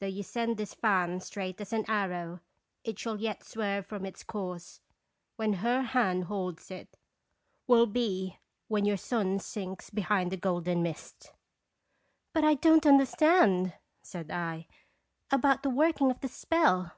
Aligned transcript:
Though 0.00 0.06
you 0.06 0.22
send 0.22 0.56
this 0.56 0.72
fan 0.72 1.20
straight 1.20 1.60
as 1.60 1.70
an 1.74 1.84
arrow, 1.86 2.40
it 2.82 2.98
shall 2.98 3.20
yet 3.20 3.44
swerve 3.44 3.84
from 3.84 4.06
its 4.06 4.24
course. 4.24 4.80
When 5.36 5.52
her 5.52 5.82
hand 5.82 6.24
holds 6.24 6.70
it, 6.70 6.96
will 7.66 7.84
be 7.84 8.38
when 8.68 8.86
your 8.86 8.96
sun 8.96 9.38
sinks 9.38 9.90
behind 9.90 10.32
a 10.32 10.38
golden 10.38 10.82
mist!" 10.82 11.34
"But 12.32 12.42
I 12.42 12.54
don't 12.54 12.84
understand/' 12.86 13.74
said 14.00 14.30
I, 14.30 14.66
"about 15.30 15.62
the 15.62 15.68
working 15.68 16.10
of 16.10 16.20
the 16.20 16.28
spell." 16.28 16.92